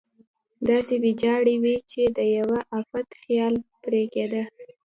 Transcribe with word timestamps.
داسې 0.67 0.93
ویجاړې 1.03 1.55
وې 1.63 1.75
چې 1.91 2.01
د 2.17 2.19
یوه 2.37 2.59
افت 2.79 3.07
خیال 3.21 3.55
پرې 3.81 4.03
کېده. 4.13 4.43